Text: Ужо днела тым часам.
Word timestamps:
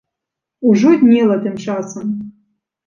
Ужо 0.67 0.91
днела 1.03 1.37
тым 1.45 1.55
часам. 1.67 2.07